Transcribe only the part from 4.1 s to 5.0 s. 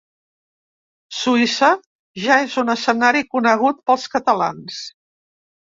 catalans.